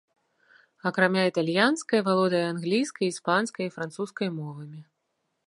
Акрамя 0.89 1.23
італьянскай, 1.31 1.99
валодае 2.07 2.41
англійскай, 2.53 3.05
іспанскай 3.15 3.65
і 3.69 3.73
французскай 3.77 4.27
мовамі. 4.41 4.81